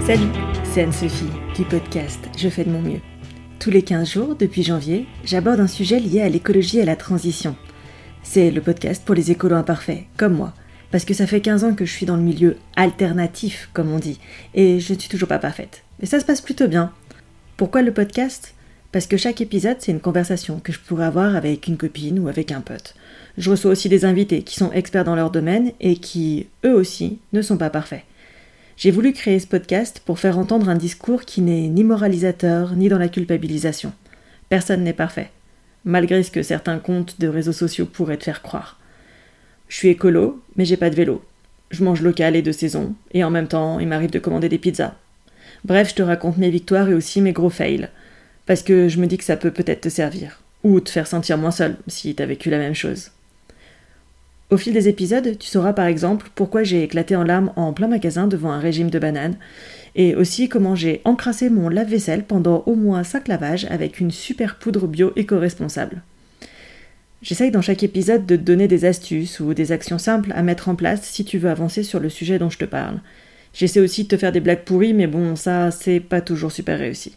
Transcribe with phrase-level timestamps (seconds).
[0.00, 0.26] Salut,
[0.64, 3.00] c'est Anne-Sophie du podcast Je fais de mon mieux.
[3.60, 6.96] Tous les 15 jours, depuis janvier, j'aborde un sujet lié à l'écologie et à la
[6.96, 7.54] transition.
[8.24, 10.54] C'est le podcast pour les écolos imparfaits, comme moi,
[10.90, 14.00] parce que ça fait 15 ans que je suis dans le milieu alternatif, comme on
[14.00, 14.18] dit,
[14.54, 15.84] et je ne suis toujours pas parfaite.
[16.00, 16.92] Mais ça se passe plutôt bien.
[17.56, 18.55] Pourquoi le podcast?
[18.96, 22.28] Parce que chaque épisode, c'est une conversation que je pourrais avoir avec une copine ou
[22.28, 22.94] avec un pote.
[23.36, 27.18] Je reçois aussi des invités qui sont experts dans leur domaine et qui, eux aussi,
[27.34, 28.04] ne sont pas parfaits.
[28.78, 32.88] J'ai voulu créer ce podcast pour faire entendre un discours qui n'est ni moralisateur ni
[32.88, 33.92] dans la culpabilisation.
[34.48, 35.30] Personne n'est parfait,
[35.84, 38.80] malgré ce que certains comptes de réseaux sociaux pourraient te faire croire.
[39.68, 41.22] Je suis écolo, mais j'ai pas de vélo.
[41.70, 44.56] Je mange local et de saison, et en même temps, il m'arrive de commander des
[44.56, 44.94] pizzas.
[45.66, 47.90] Bref, je te raconte mes victoires et aussi mes gros fails,
[48.46, 51.36] parce que je me dis que ça peut peut-être te servir, ou te faire sentir
[51.38, 53.10] moins seul si t'as vécu la même chose.
[54.48, 57.88] Au fil des épisodes, tu sauras par exemple pourquoi j'ai éclaté en larmes en plein
[57.88, 59.36] magasin devant un régime de bananes,
[59.96, 64.58] et aussi comment j'ai encrassé mon lave-vaisselle pendant au moins 5 lavages avec une super
[64.58, 66.02] poudre bio éco-responsable.
[67.22, 70.68] J'essaye dans chaque épisode de te donner des astuces ou des actions simples à mettre
[70.68, 73.00] en place si tu veux avancer sur le sujet dont je te parle.
[73.52, 76.78] J'essaie aussi de te faire des blagues pourries, mais bon, ça, c'est pas toujours super
[76.78, 77.16] réussi.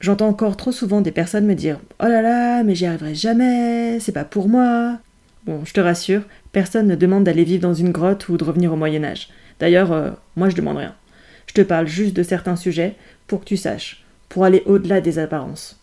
[0.00, 3.98] J'entends encore trop souvent des personnes me dire Oh là là, mais j'y arriverai jamais,
[4.00, 4.98] c'est pas pour moi.
[5.44, 8.72] Bon, je te rassure, personne ne demande d'aller vivre dans une grotte ou de revenir
[8.72, 9.28] au Moyen Âge.
[9.58, 10.94] D'ailleurs, euh, moi je demande rien.
[11.46, 12.94] Je te parle juste de certains sujets
[13.26, 15.80] pour que tu saches, pour aller au-delà des apparences.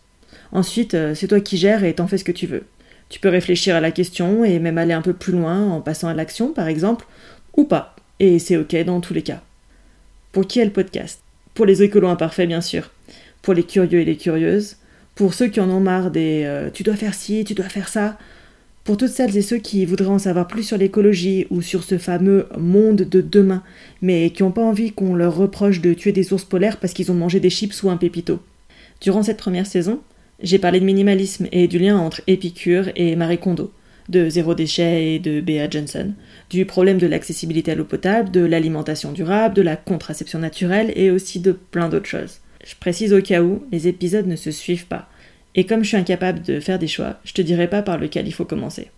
[0.52, 2.64] Ensuite, euh, c'est toi qui gères et t'en fais ce que tu veux.
[3.08, 6.08] Tu peux réfléchir à la question et même aller un peu plus loin en passant
[6.08, 7.06] à l'action, par exemple,
[7.56, 7.94] ou pas.
[8.18, 9.42] Et c'est ok dans tous les cas.
[10.32, 11.20] Pour qui est le podcast?
[11.54, 12.90] Pour les écolos imparfaits, bien sûr.
[13.42, 14.76] Pour les curieux et les curieuses.
[15.14, 17.88] Pour ceux qui en ont marre des euh, tu dois faire ci, tu dois faire
[17.88, 18.18] ça.
[18.84, 21.98] Pour toutes celles et ceux qui voudraient en savoir plus sur l'écologie ou sur ce
[21.98, 23.64] fameux monde de demain,
[24.00, 27.10] mais qui n'ont pas envie qu'on leur reproche de tuer des ours polaires parce qu'ils
[27.10, 28.38] ont mangé des chips ou un pépito.
[29.00, 30.00] Durant cette première saison,
[30.40, 33.72] j'ai parlé de minimalisme et du lien entre Épicure et Marie Kondo,
[34.08, 36.12] de zéro déchet et de Bea Johnson,
[36.50, 41.10] du problème de l'accessibilité à l'eau potable, de l'alimentation durable, de la contraception naturelle et
[41.10, 42.38] aussi de plein d'autres choses.
[42.66, 45.08] Je précise au cas où, les épisodes ne se suivent pas.
[45.54, 48.26] Et comme je suis incapable de faire des choix, je te dirai pas par lequel
[48.26, 48.90] il faut commencer.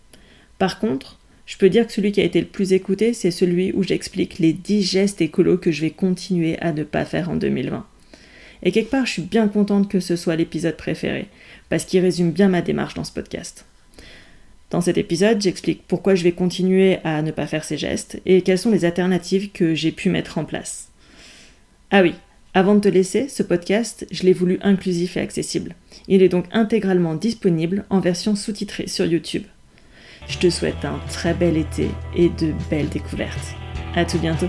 [0.58, 3.72] Par contre, je peux dire que celui qui a été le plus écouté, c'est celui
[3.72, 7.36] où j'explique les 10 gestes écolos que je vais continuer à ne pas faire en
[7.36, 7.86] 2020.
[8.62, 11.28] Et quelque part, je suis bien contente que ce soit l'épisode préféré,
[11.68, 13.66] parce qu'il résume bien ma démarche dans ce podcast.
[14.70, 18.42] Dans cet épisode, j'explique pourquoi je vais continuer à ne pas faire ces gestes et
[18.42, 20.88] quelles sont les alternatives que j'ai pu mettre en place.
[21.90, 22.14] Ah oui,
[22.58, 25.76] avant de te laisser, ce podcast, je l'ai voulu inclusif et accessible.
[26.08, 29.44] Il est donc intégralement disponible en version sous-titrée sur YouTube.
[30.26, 33.54] Je te souhaite un très bel été et de belles découvertes.
[33.94, 34.48] À tout bientôt.